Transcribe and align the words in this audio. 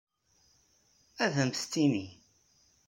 Ad 1.23 1.33
am-t-tini. 1.43 2.07